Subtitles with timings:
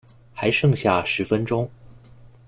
[0.33, 1.69] 还剩下十分钟